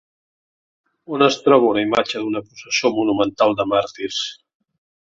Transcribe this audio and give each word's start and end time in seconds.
On 1.17 1.25
es 1.25 1.37
troba 1.49 1.69
una 1.75 1.85
imatge 1.89 2.23
d'una 2.23 2.43
processó 2.49 2.93
monumental 2.99 3.57
de 3.63 3.71
màrtirs? 3.77 4.27